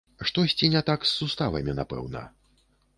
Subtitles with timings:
[0.29, 2.29] Штосьці не так з суставамі, напэўна.